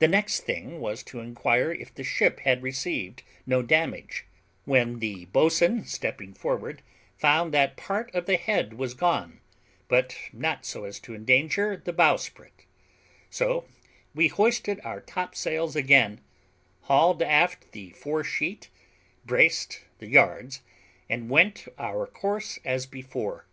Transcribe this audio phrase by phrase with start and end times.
[0.00, 4.26] The next thing was to inquire if the ship had received no damage,
[4.64, 6.82] when the boatswain, stepping forward,
[7.16, 9.38] found that part of the head was gone,
[9.86, 12.66] but not so as to endanger the bowsprit;
[13.30, 13.66] so
[14.12, 16.20] we hoisted our top sails again,
[16.90, 18.70] hauled aft the fore sheet,
[19.24, 20.62] braced the yards,
[21.08, 23.46] and went our course as before.